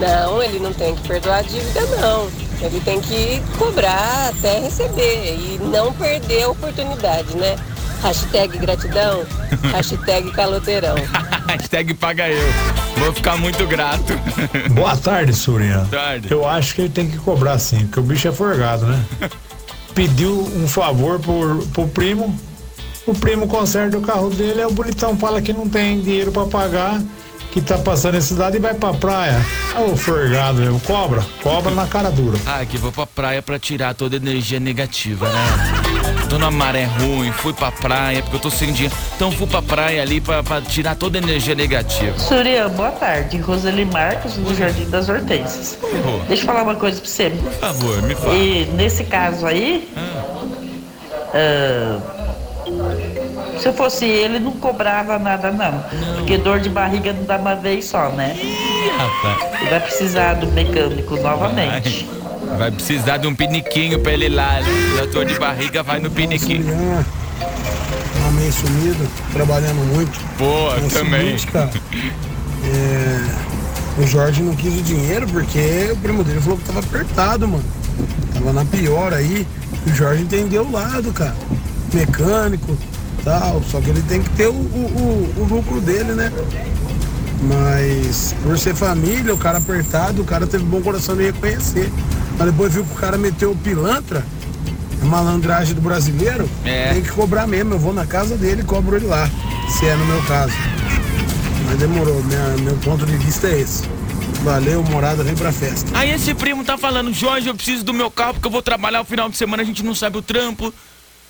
Não, 0.00 0.42
ele 0.42 0.58
não 0.58 0.72
tem 0.72 0.94
que 0.94 1.06
perdoar 1.06 1.40
a 1.40 1.42
dívida, 1.42 1.82
não. 2.00 2.30
Ele 2.62 2.80
tem 2.80 3.00
que 3.00 3.42
cobrar 3.58 4.30
até 4.30 4.58
receber 4.60 5.34
e 5.34 5.60
não 5.62 5.92
perder 5.92 6.44
a 6.44 6.48
oportunidade, 6.48 7.36
né? 7.36 7.56
Hashtag 8.02 8.56
gratidão, 8.56 9.26
hashtag 9.72 10.30
caloteirão. 10.32 10.94
hashtag 11.46 11.92
paga 11.94 12.28
eu. 12.30 12.52
Vou 12.96 13.12
ficar 13.12 13.36
muito 13.36 13.66
grato. 13.66 14.14
Boa 14.72 14.96
tarde, 14.96 15.34
Surian. 15.34 15.84
Tarde. 15.86 16.30
Eu 16.30 16.48
acho 16.48 16.74
que 16.74 16.82
ele 16.82 16.88
tem 16.90 17.10
que 17.10 17.18
cobrar 17.18 17.58
sim, 17.58 17.86
porque 17.86 18.00
o 18.00 18.02
bicho 18.02 18.28
é 18.28 18.32
forgado, 18.32 18.86
né? 18.86 19.04
Pediu 19.94 20.50
um 20.56 20.66
favor 20.66 21.18
por, 21.20 21.62
pro 21.68 21.88
primo, 21.88 22.38
o 23.06 23.14
primo 23.14 23.46
conserta 23.46 23.98
o 23.98 24.00
carro 24.00 24.30
dele, 24.30 24.60
aí 24.60 24.66
o 24.66 24.70
bonitão 24.70 25.16
fala 25.18 25.42
que 25.42 25.52
não 25.52 25.68
tem 25.68 26.00
dinheiro 26.00 26.32
para 26.32 26.46
pagar 26.46 27.02
que 27.50 27.60
tá 27.60 27.78
passando 27.78 28.16
em 28.16 28.20
cidade 28.20 28.56
e 28.56 28.60
vai 28.60 28.74
pra 28.74 28.92
praia. 28.92 29.44
Ô, 29.76 29.96
forgado 29.96 30.60
mesmo. 30.60 30.80
Cobra. 30.80 31.24
Cobra 31.42 31.72
na 31.72 31.86
cara 31.86 32.10
dura. 32.10 32.38
Ah, 32.46 32.64
que 32.64 32.78
vou 32.78 32.92
pra 32.92 33.06
praia 33.06 33.42
pra 33.42 33.58
tirar 33.58 33.94
toda 33.94 34.16
a 34.16 34.18
energia 34.18 34.60
negativa, 34.60 35.28
né? 35.28 36.20
tô 36.28 36.38
numa 36.38 36.50
maré 36.50 36.84
ruim, 36.84 37.32
fui 37.32 37.52
pra 37.52 37.72
praia, 37.72 38.22
porque 38.22 38.36
eu 38.36 38.40
tô 38.40 38.50
sem 38.50 38.72
dinheiro. 38.72 38.94
Então 39.16 39.32
fui 39.32 39.48
pra 39.48 39.60
praia 39.60 40.00
ali 40.00 40.20
pra, 40.20 40.44
pra 40.44 40.62
tirar 40.62 40.94
toda 40.94 41.18
a 41.18 41.22
energia 41.22 41.56
negativa. 41.56 42.16
Surya, 42.18 42.68
boa 42.68 42.92
tarde. 42.92 43.38
Roseli 43.38 43.84
Marcos, 43.84 44.34
do 44.34 44.54
Jardim 44.54 44.88
das 44.88 45.08
Hortênsias. 45.08 45.76
Oh. 45.82 46.24
Deixa 46.28 46.42
eu 46.44 46.46
falar 46.46 46.62
uma 46.62 46.76
coisa 46.76 47.00
pra 47.00 47.10
você. 47.10 47.30
Por 47.30 47.52
favor, 47.54 48.02
me 48.02 48.14
fala. 48.14 48.34
E 48.36 48.64
nesse 48.76 49.02
caso 49.04 49.44
aí, 49.44 49.92
ah, 51.34 52.19
se 53.60 53.68
eu 53.68 53.74
fosse 53.74 54.04
ele, 54.04 54.38
não 54.38 54.52
cobrava 54.52 55.18
nada 55.18 55.50
não. 55.50 55.84
Porque 56.16 56.38
dor 56.38 56.60
de 56.60 56.68
barriga 56.68 57.12
não 57.12 57.24
dá 57.24 57.36
uma 57.36 57.54
vez 57.54 57.84
só, 57.86 58.08
né? 58.10 58.36
Rapaz. 58.96 59.62
E 59.62 59.68
vai 59.70 59.80
precisar 59.80 60.34
do 60.34 60.46
mecânico 60.48 61.16
novamente. 61.16 62.08
Vai, 62.48 62.58
vai 62.58 62.70
precisar 62.70 63.18
de 63.18 63.26
um 63.26 63.34
piniquinho 63.34 63.98
pra 64.00 64.12
ele 64.12 64.26
ir 64.26 64.30
lá. 64.30 64.60
né? 64.60 65.06
Dor 65.12 65.24
de 65.24 65.38
barriga, 65.38 65.82
vai 65.82 65.98
no 66.00 66.10
piniquinho. 66.10 67.04
Tá 67.38 68.30
meio 68.32 68.52
sumido, 68.52 69.08
trabalhando 69.32 69.84
muito. 69.94 70.18
Boa, 70.38 70.76
É 70.76 70.78
o 70.80 70.88
também. 70.88 71.38
seguinte, 71.38 71.46
cara, 71.48 71.70
é, 72.64 74.00
o 74.02 74.06
Jorge 74.06 74.42
não 74.42 74.54
quis 74.54 74.78
o 74.78 74.82
dinheiro 74.82 75.26
porque 75.28 75.90
o 75.92 75.96
primo 75.96 76.22
dele 76.24 76.40
falou 76.40 76.58
que 76.58 76.64
tava 76.64 76.80
apertado, 76.80 77.48
mano. 77.48 77.64
Tava 78.34 78.52
na 78.52 78.64
pior 78.64 79.12
aí. 79.12 79.46
E 79.86 79.90
o 79.90 79.94
Jorge 79.94 80.22
entendeu 80.22 80.62
o 80.64 80.72
lado, 80.72 81.12
cara. 81.12 81.34
Mecânico, 81.92 82.76
tal. 83.24 83.62
Só 83.70 83.80
que 83.80 83.90
ele 83.90 84.02
tem 84.02 84.22
que 84.22 84.30
ter 84.30 84.46
o, 84.48 84.52
o, 84.52 84.54
o- 85.36 85.42
o 85.42 85.44
lucro 85.44 85.80
dele, 85.80 86.12
né? 86.12 86.32
Mas 87.42 88.34
por 88.42 88.58
ser 88.58 88.74
família, 88.74 89.32
o 89.34 89.38
cara 89.38 89.58
apertado, 89.58 90.20
o 90.22 90.24
cara 90.24 90.46
teve 90.46 90.64
bom 90.64 90.80
coração 90.80 91.16
de 91.16 91.24
reconhecer. 91.24 91.90
Mas 92.38 92.50
depois 92.50 92.72
viu 92.74 92.84
que 92.84 92.92
o 92.92 92.96
cara 92.96 93.16
meteu 93.18 93.52
o 93.52 93.56
pilantra, 93.56 94.24
a 95.00 95.04
malandragem 95.04 95.74
do 95.74 95.80
brasileiro, 95.80 96.48
É. 96.64 96.92
tem 96.92 97.02
que 97.02 97.10
cobrar 97.10 97.46
mesmo. 97.46 97.74
Eu 97.74 97.78
vou 97.78 97.92
na 97.94 98.06
casa 98.06 98.36
dele 98.36 98.60
e 98.62 98.64
cobro 98.64 98.96
ele 98.96 99.06
lá, 99.06 99.28
se 99.78 99.86
é 99.86 99.94
no 99.96 100.04
meu 100.06 100.22
caso. 100.24 100.52
Mas 101.66 101.78
demorou, 101.78 102.22
minha- 102.24 102.56
meu 102.62 102.74
ponto 102.76 103.06
de 103.06 103.16
vista 103.16 103.46
é 103.48 103.60
esse. 103.60 103.84
Valeu, 104.42 104.82
morada, 104.82 105.22
vem 105.22 105.34
pra 105.34 105.52
festa. 105.52 105.90
Aí 105.94 106.10
esse 106.10 106.34
primo 106.34 106.64
tá 106.64 106.76
falando, 106.78 107.12
Jorge, 107.12 107.48
eu 107.48 107.54
preciso 107.54 107.84
do 107.84 107.92
meu 107.92 108.10
carro 108.10 108.34
porque 108.34 108.46
eu 108.48 108.52
vou 108.52 108.62
trabalhar 108.62 109.02
o 109.02 109.04
final 109.04 109.28
de 109.28 109.36
semana, 109.36 109.62
a 109.62 109.66
gente 109.66 109.82
não 109.84 109.94
sabe 109.94 110.16
o 110.18 110.22
trampo. 110.22 110.72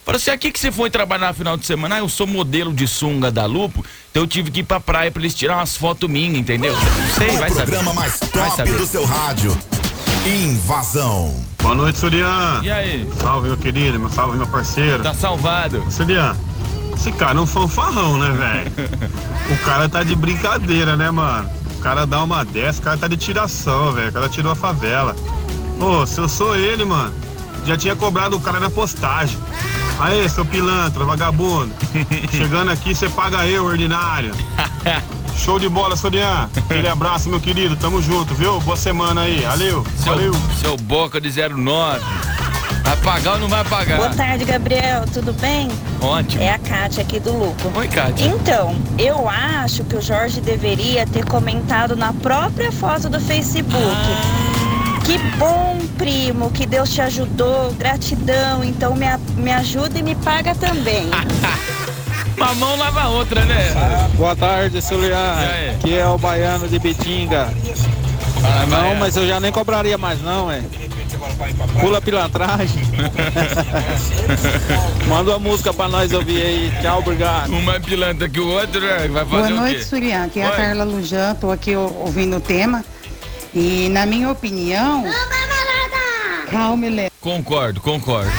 Para 0.05 0.19
você 0.19 0.31
aqui 0.31 0.51
que 0.51 0.59
você 0.59 0.73
foi 0.73 0.91
trabalhar 0.91 1.29
no 1.29 1.35
final 1.35 1.57
de 1.57 1.65
semana, 1.65 1.97
ah, 1.97 1.99
eu 1.99 2.09
sou 2.09 2.27
modelo 2.27 2.73
de 2.73 2.87
sunga 2.89 3.31
da 3.31 3.47
Lupo, 3.47 3.85
então 4.11 4.25
eu 4.25 4.27
tive 4.27 4.51
que 4.51 4.61
ir 4.61 4.65
pra 4.65 4.81
praia 4.81 5.11
pra 5.11 5.23
eles 5.23 5.35
tirar 5.35 5.57
umas 5.59 5.77
fotos 5.77 6.09
minhas, 6.11 6.37
entendeu? 6.37 6.73
Não 6.73 7.15
sei, 7.15 7.37
o 7.37 7.39
vai 7.39 7.51
saber. 7.51 7.63
programa 7.73 7.93
mais 7.95 8.19
Vai 8.19 8.45
top 8.45 8.57
saber. 8.57 8.77
do 8.77 8.87
seu 8.87 9.05
rádio. 9.05 9.57
Invasão. 10.27 11.35
Boa 11.63 11.75
noite, 11.75 11.99
Surian. 11.99 12.61
E 12.63 12.71
aí? 12.71 13.09
Salve, 13.21 13.49
meu 13.49 13.57
querido, 13.57 13.99
meu 14.01 14.09
salve, 14.11 14.37
meu 14.37 14.47
parceiro. 14.47 15.03
Tá 15.03 15.15
salvado. 15.15 15.85
Surian, 15.91 16.37
esse 16.95 17.13
cara 17.13 17.39
é 17.39 17.41
um 17.43 17.47
fanfarrão, 17.47 18.19
né, 18.19 18.31
velho? 18.31 18.91
o 19.55 19.65
cara 19.65 19.89
tá 19.89 20.03
de 20.03 20.15
brincadeira, 20.17 20.97
né, 20.97 21.11
mano? 21.11 21.49
O 21.77 21.83
cara 21.83 22.05
dá 22.07 22.23
uma 22.23 22.45
dessa, 22.45 22.81
o 22.81 22.83
cara 22.83 22.99
tá 22.99 23.07
de 23.09 23.17
tiração, 23.17 23.93
velho. 23.93 24.09
O 24.09 24.13
cara 24.13 24.29
tirou 24.29 24.53
a 24.53 24.57
favela. 24.57 25.15
Ô, 25.79 26.05
se 26.05 26.19
eu 26.19 26.29
sou 26.29 26.55
ele, 26.57 26.85
mano, 26.85 27.15
já 27.65 27.77
tinha 27.77 27.95
cobrado 27.97 28.37
o 28.37 28.41
cara 28.41 28.59
na 28.61 28.69
postagem. 28.69 29.39
Aê, 30.01 30.29
seu 30.29 30.45
pilantra, 30.47 31.05
vagabundo. 31.05 31.75
Chegando 32.33 32.71
aqui, 32.71 32.95
você 32.95 33.09
paga 33.09 33.47
eu, 33.47 33.65
ordinário. 33.65 34.35
Show 35.37 35.59
de 35.59 35.69
bola, 35.69 35.97
Sorian. 35.97 36.49
Aquele 36.57 36.89
abraço, 36.89 37.29
meu 37.29 37.41
querido. 37.41 37.77
Tamo 37.77 38.01
junto, 38.01 38.35
viu? 38.35 38.61
Boa 38.61 38.77
semana 38.77 39.23
aí. 39.23 39.41
Valeu. 39.41 39.87
Valeu. 39.99 40.33
Seu 40.61 40.77
boca 40.77 41.21
de 41.21 41.31
09. 41.31 42.01
Vai 42.83 42.97
pagar 42.97 43.35
ou 43.35 43.41
não 43.41 43.49
vai 43.49 43.65
pagar? 43.65 43.97
Boa 43.97 44.11
tarde, 44.11 44.45
Gabriel. 44.45 45.05
Tudo 45.13 45.33
bem? 45.35 45.69
Ótimo. 46.01 46.43
É 46.43 46.55
a 46.55 46.59
Kátia 46.59 47.03
aqui 47.03 47.21
do 47.21 47.33
Luco. 47.33 47.71
Oi, 47.75 47.89
Kátia. 47.89 48.27
Então, 48.27 48.75
eu 48.99 49.29
acho 49.29 49.85
que 49.85 49.97
o 49.97 50.03
Jorge 50.03 50.41
deveria 50.41 51.07
ter 51.07 51.25
comentado 51.25 51.95
na 51.95 52.13
própria 52.13 52.73
foto 52.73 53.09
do 53.09 53.21
Facebook. 53.21 53.77
Que 55.11 55.19
bom, 55.39 55.77
primo, 55.99 56.53
que 56.53 56.65
Deus 56.65 56.89
te 56.91 57.01
ajudou, 57.01 57.73
gratidão. 57.73 58.63
Então 58.63 58.95
me, 58.95 59.07
me 59.37 59.51
ajuda 59.51 59.99
e 59.99 60.05
me 60.05 60.15
paga 60.15 60.55
também. 60.55 61.11
Uma 62.39 62.55
mão 62.55 62.77
lava 62.77 63.03
a 63.03 63.09
outra, 63.09 63.45
né? 63.45 63.75
Boa 64.15 64.37
tarde, 64.37 64.81
Sulian. 64.81 65.35
Aqui 65.75 65.99
é 65.99 66.07
o 66.07 66.17
Baiano 66.17 66.69
de 66.69 66.79
Bitinga. 66.79 67.53
Ah, 68.45 68.67
não, 68.69 68.79
Baiano. 68.79 69.01
mas 69.01 69.17
eu 69.17 69.27
já 69.27 69.41
nem 69.41 69.51
cobraria 69.51 69.99
mais 69.99 70.23
não, 70.23 70.49
é. 70.49 70.63
Pula 71.81 72.01
pilantragem. 72.01 72.83
Manda 75.09 75.33
uma 75.33 75.41
música 75.41 75.75
pra 75.75 75.89
nós 75.89 76.13
ouvir 76.13 76.41
aí. 76.41 76.73
Tchau, 76.81 77.01
obrigado. 77.01 77.53
Um 77.53 77.63
mais 77.63 77.85
pilantra 77.85 78.29
que 78.29 78.39
o 78.39 78.47
outro, 78.47 78.81
né? 78.81 79.09
Vai 79.09 79.27
fazer 79.27 79.49
Boa 79.49 79.61
noite? 79.61 79.85
Surian. 79.85 80.27
Aqui 80.27 80.39
é 80.39 80.47
a 80.47 80.51
Oi. 80.51 80.57
Carla 80.57 80.85
Lujan, 80.85 81.35
tô 81.35 81.51
aqui 81.51 81.75
ouvindo 81.75 82.37
o 82.37 82.41
tema. 82.41 82.85
E 83.55 83.89
na 83.89 84.07
minha 84.07 84.31
opinião. 84.31 85.05
Calma, 86.51 86.87
Helena. 86.87 87.11
Concordo, 87.21 87.81
concordo. 87.81 88.31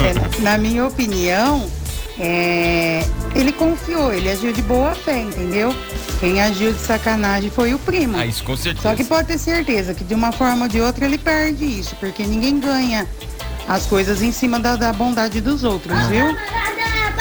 É, 0.00 0.42
na 0.42 0.58
minha 0.58 0.86
opinião, 0.86 1.70
é, 2.18 3.04
ele 3.34 3.52
confiou, 3.52 4.12
ele 4.12 4.30
agiu 4.30 4.52
de 4.52 4.62
boa 4.62 4.94
fé, 4.94 5.20
entendeu? 5.20 5.74
Quem 6.20 6.40
agiu 6.40 6.72
de 6.72 6.78
sacanagem 6.78 7.50
foi 7.50 7.74
o 7.74 7.78
primo. 7.78 8.16
Ah, 8.16 8.26
isso 8.26 8.44
com 8.44 8.56
certeza. 8.56 8.88
Só 8.88 8.94
que 8.94 9.04
pode 9.04 9.28
ter 9.28 9.38
certeza 9.38 9.94
que 9.94 10.04
de 10.04 10.14
uma 10.14 10.32
forma 10.32 10.64
ou 10.64 10.68
de 10.68 10.80
outra 10.80 11.04
ele 11.04 11.18
perde 11.18 11.64
isso, 11.64 11.96
porque 11.96 12.24
ninguém 12.24 12.60
ganha 12.60 13.06
as 13.68 13.86
coisas 13.86 14.22
em 14.22 14.32
cima 14.32 14.60
da, 14.60 14.76
da 14.76 14.92
bondade 14.92 15.40
dos 15.40 15.64
outros, 15.64 15.96
viu? 16.06 16.36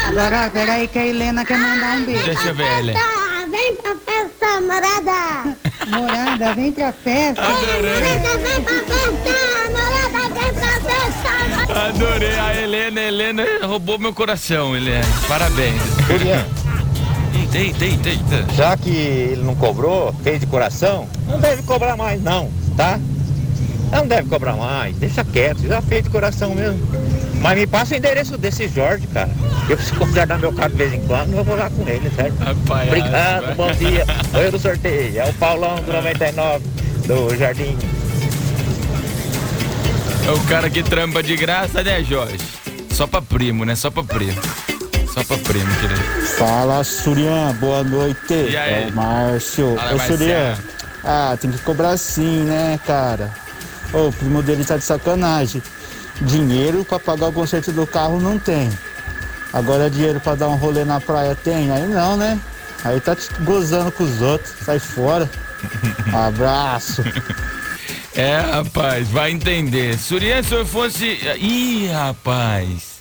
Agora, 0.07 0.49
peraí 0.49 0.87
que 0.87 0.99
a 0.99 1.05
Helena 1.05 1.45
quer 1.45 1.57
mandar 1.57 1.97
um 1.97 2.05
beijo. 2.05 2.25
Deixa 2.25 2.49
eu 2.49 2.55
ver, 2.55 2.79
Helena. 2.79 3.22
Vem 3.53 3.75
pra 3.75 3.95
festa, 3.97 4.61
morada! 4.61 5.55
Morada, 5.87 6.55
vem 6.55 6.71
pra 6.71 6.91
festa! 6.91 7.39
Adorei. 7.39 8.01
Vem 8.01 8.19
pra 8.19 8.79
festa, 8.79 9.35
morada, 9.69 10.33
vem 10.33 10.53
pra 10.53 10.71
festa! 10.81 11.85
Adorei 11.85 12.39
a 12.39 12.55
Helena. 12.55 12.99
Helena 12.99 13.43
roubou 13.67 13.99
meu 13.99 14.11
coração, 14.11 14.75
Helena. 14.75 15.05
Parabéns. 15.27 15.79
Juliano. 16.07 16.49
Eita, 17.53 17.85
eita, 17.85 18.09
eita. 18.09 18.53
Já 18.55 18.75
que 18.75 18.89
ele 18.89 19.43
não 19.43 19.53
cobrou, 19.53 20.11
fez 20.23 20.39
de 20.39 20.47
coração, 20.47 21.07
não 21.27 21.39
deve 21.39 21.61
cobrar 21.61 21.95
mais 21.95 22.23
não, 22.23 22.49
tá? 22.75 22.99
Não 23.91 24.07
deve 24.07 24.27
cobrar 24.29 24.55
mais, 24.55 24.95
deixa 24.95 25.23
quieto, 25.23 25.61
já 25.67 25.79
fez 25.79 26.03
de 26.03 26.09
coração 26.09 26.55
mesmo. 26.55 26.79
Mas 27.43 27.57
me 27.57 27.67
passa 27.67 27.93
o 27.93 27.97
endereço 27.97 28.37
desse 28.37 28.69
Jorge, 28.69 29.05
cara. 29.07 29.29
Eu 29.69 29.75
preciso 29.75 29.99
consertar 29.99 30.39
meu 30.39 30.53
carro 30.53 30.69
de 30.69 30.77
vez 30.77 30.93
em 30.93 31.01
quando, 31.05 31.33
eu 31.33 31.43
vou 31.43 31.57
lá 31.57 31.69
com 31.69 31.85
ele, 31.87 32.09
certo? 32.15 32.39
Rapaz, 32.39 32.87
Obrigado, 32.87 33.45
vai. 33.47 33.55
bom 33.55 33.71
dia. 33.73 34.05
Oi 34.33 34.49
do 34.49 34.57
sorteio, 34.57 35.19
é 35.19 35.29
o 35.29 35.33
Paulão 35.33 35.75
do 35.75 35.91
99, 35.91 36.65
do 37.05 37.35
Jardim. 37.35 37.77
É 40.25 40.31
o 40.31 40.39
cara 40.45 40.69
que 40.69 40.81
trampa 40.81 41.21
de 41.21 41.35
graça, 41.35 41.83
né, 41.83 42.01
Jorge? 42.01 42.39
Só 42.91 43.05
pra 43.05 43.21
primo, 43.21 43.65
né? 43.65 43.75
Só 43.75 43.91
pra 43.91 44.03
primo. 44.03 44.41
Só 45.13 45.21
pra 45.25 45.37
primo, 45.37 45.75
querido. 45.81 46.01
Fala, 46.37 46.81
Surian, 46.85 47.53
boa 47.59 47.83
noite. 47.83 48.33
E 48.33 48.55
aí? 48.55 48.85
É 48.85 48.87
o 48.87 48.95
Márcio. 48.95 49.75
Fala, 49.75 49.95
Ô. 49.95 49.99
Surian, 49.99 50.57
ah, 51.03 51.37
tem 51.39 51.51
que 51.51 51.57
cobrar 51.59 51.97
sim, 51.97 52.43
né, 52.43 52.79
cara? 52.87 53.33
Ô, 53.91 54.07
o 54.07 54.13
primo 54.13 54.41
dele 54.41 54.63
tá 54.63 54.77
de 54.77 54.83
sacanagem. 54.85 55.61
Dinheiro 56.21 56.85
pra 56.85 56.99
pagar 56.99 57.27
o 57.29 57.33
conserto 57.33 57.71
do 57.71 57.85
carro 57.87 58.19
não 58.19 58.37
tem. 58.39 58.69
Agora 59.51 59.89
dinheiro 59.89 60.19
pra 60.19 60.35
dar 60.35 60.47
um 60.49 60.55
rolê 60.55 60.83
na 60.83 60.99
praia 61.01 61.35
tem? 61.35 61.71
Aí 61.71 61.87
não, 61.87 62.15
né? 62.17 62.39
Aí 62.83 62.99
tá 62.99 63.15
te 63.15 63.27
gozando 63.41 63.91
com 63.91 64.03
os 64.03 64.21
outros. 64.21 64.53
Sai 64.65 64.79
fora. 64.79 65.29
Abraço. 66.13 67.03
É, 68.15 68.37
rapaz, 68.39 69.07
vai 69.09 69.31
entender. 69.31 69.97
Surian, 69.97 70.43
se 70.43 70.53
eu 70.53 70.65
fosse. 70.65 71.05
Ih, 71.39 71.87
rapaz. 71.87 72.93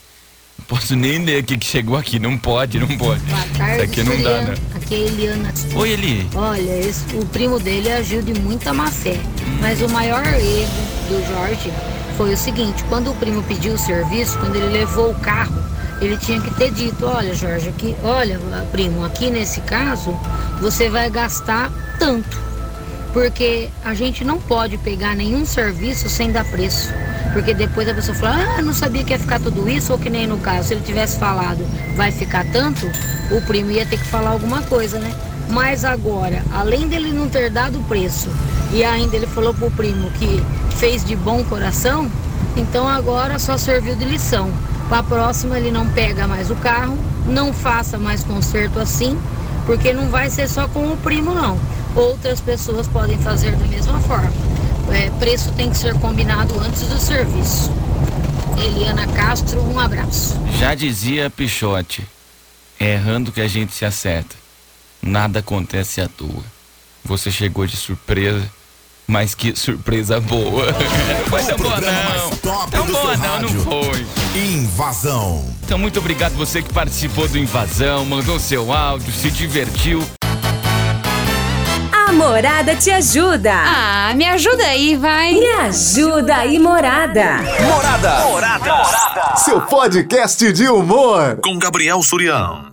Não 0.59 0.65
posso 0.67 0.95
nem 0.97 1.25
ler 1.25 1.43
o 1.43 1.45
que 1.45 1.63
chegou 1.65 1.97
aqui. 1.97 2.19
Não 2.19 2.39
pode, 2.39 2.79
não 2.79 2.89
pode. 2.97 3.21
tarde, 3.59 3.75
Isso 3.75 3.83
aqui 3.83 4.03
não 4.05 4.23
dá, 4.23 4.43
né? 4.43 4.55
Aqui 4.75 4.95
é 4.95 4.99
a 4.99 5.01
Eliana. 5.01 5.55
Oi, 5.75 5.91
Eli. 5.91 6.31
Olha, 6.35 6.79
esse- 6.79 7.05
o 7.17 7.27
primo 7.27 7.59
dele 7.59 7.91
agiu 7.93 8.23
de 8.23 8.33
muita 8.41 8.73
má 8.73 8.91
fé. 8.91 9.17
Mas 9.61 9.83
o 9.83 9.89
maior 9.89 10.25
erro 10.25 10.69
do 11.09 11.27
Jorge 11.35 11.73
foi 12.17 12.33
o 12.35 12.37
seguinte: 12.37 12.85
quando 12.89 13.11
o 13.11 13.15
primo 13.15 13.43
pediu 13.43 13.75
o 13.75 13.79
serviço, 13.79 14.39
quando 14.39 14.57
ele 14.57 14.79
levou 14.79 15.11
o 15.11 15.15
carro, 15.21 15.55
ele 16.01 16.17
tinha 16.17 16.41
que 16.41 16.53
ter 16.55 16.71
dito: 16.71 17.07
Olha, 17.07 17.35
Jorge, 17.35 17.69
aqui, 17.69 17.97
olha, 18.03 18.39
primo, 18.71 19.05
aqui 19.05 19.31
nesse 19.31 19.61
caso, 19.63 20.17
você 20.61 20.89
vai 20.89 21.11
gastar 21.11 21.71
tanto. 21.99 22.41
Porque 23.13 23.69
a 23.85 23.93
gente 23.93 24.25
não 24.25 24.39
pode 24.39 24.79
pegar 24.79 25.15
nenhum 25.15 25.45
serviço 25.45 26.09
sem 26.09 26.33
dar 26.33 26.45
preço. 26.47 26.89
Porque 27.33 27.55
depois 27.55 27.89
a 27.89 27.95
pessoa 27.95 28.17
fala, 28.17 28.37
ah, 28.59 28.63
não 28.63 28.75
sabia 28.75 29.05
que 29.05 29.13
ia 29.13 29.19
ficar 29.19 29.41
tudo 29.41 29.69
isso, 29.69 29.93
ou 29.93 29.99
que 29.99 30.11
nem 30.11 30.27
no 30.27 30.39
caso, 30.39 30.69
se 30.69 30.75
ele 30.75 30.83
tivesse 30.83 31.19
falado, 31.19 31.65
vai 31.97 32.11
ficar 32.11 32.45
tanto, 32.53 32.87
o 33.31 33.41
primo 33.43 33.71
ia 33.71 33.87
ter 33.87 33.99
que 33.99 34.05
falar 34.07 34.31
alguma 34.31 34.63
coisa, 34.63 34.99
né? 34.99 35.11
Mas 35.49 35.85
agora, 35.85 36.43
além 36.53 36.89
dele 36.89 37.13
não 37.13 37.29
ter 37.29 37.51
dado 37.51 37.79
preço, 37.89 38.29
e 38.73 38.83
ainda 38.85 39.17
ele 39.17 39.27
falou 39.27 39.53
pro 39.53 39.71
primo 39.71 40.11
que 40.13 40.43
fez 40.77 41.05
de 41.05 41.15
bom 41.15 41.45
coração, 41.45 42.11
Então 42.57 42.87
agora 42.87 43.39
só 43.39 43.57
serviu 43.57 43.95
de 43.97 44.05
lição. 44.05 44.53
Para 44.89 44.99
a 44.99 45.03
próxima 45.03 45.57
ele 45.59 45.71
não 45.71 45.89
pega 45.89 46.27
mais 46.27 46.51
o 46.51 46.55
carro, 46.57 46.99
não 47.27 47.53
faça 47.53 47.99
mais 47.99 48.23
conserto 48.25 48.79
assim, 48.79 49.19
porque 49.65 49.93
não 49.93 50.09
vai 50.09 50.29
ser 50.29 50.49
só 50.49 50.69
com 50.69 50.93
o 50.93 50.97
primo 50.97 51.35
não. 51.35 51.59
Outras 51.95 52.41
pessoas 52.41 52.87
podem 52.87 53.17
fazer 53.19 53.53
da 53.57 53.67
mesma 53.67 54.01
forma. 54.01 54.33
É, 54.93 55.09
preço 55.19 55.51
tem 55.53 55.71
que 55.71 55.77
ser 55.77 55.95
combinado 55.95 56.59
antes 56.61 56.83
do 56.83 56.99
serviço. 56.99 57.71
Eliana 58.59 59.07
Castro, 59.09 59.61
um 59.63 59.79
abraço. 59.79 60.39
Já 60.59 60.75
dizia 60.75 61.31
Pichote, 61.31 62.07
é 62.79 62.95
errando 62.95 63.33
que 63.33 63.41
a 63.41 63.49
gente 63.49 63.73
se 63.73 63.85
acerta. 63.85 64.37
Nada 65.01 65.39
acontece 65.39 66.01
à 66.01 66.09
toa. 66.09 66.45
Você 67.05 67.31
chegou 67.31 67.67
de 67.67 67.77
surpresa, 67.77 68.49
mas 69.07 69.35
que 69.35 69.55
surpresa 69.57 70.21
boa. 70.21 70.67
Não 70.67 71.27
foi 71.29 71.43
tão 71.43 71.57
boa 71.57 71.81
não. 71.81 72.31
Tão 72.71 72.87
boa 72.87 73.17
não, 73.17 73.41
não 73.43 73.49
foi. 73.49 74.07
Invasão. 74.35 75.45
Então 75.65 75.79
muito 75.79 75.99
obrigado 75.99 76.33
você 76.35 76.63
que 76.63 76.73
participou 76.73 77.29
do 77.29 77.39
Invasão, 77.39 78.05
mandou 78.05 78.39
seu 78.39 78.73
áudio, 78.73 79.13
se 79.13 79.31
divertiu. 79.31 80.03
A 81.91 82.13
Morada 82.13 82.77
te 82.77 82.91
ajuda. 82.91 83.53
Ah, 83.55 84.13
me 84.15 84.27
ajuda 84.27 84.65
aí, 84.65 84.97
vai. 84.97 85.33
Me 85.33 85.47
ajuda 85.53 86.37
aí, 86.37 86.59
Morada. 86.59 87.39
Morada. 87.63 88.21
Morada. 88.27 89.37
Seu 89.37 89.63
podcast 89.63 90.53
de 90.53 90.69
humor. 90.69 91.39
Com 91.43 91.59
Gabriel 91.59 92.03
Surião. 92.03 92.67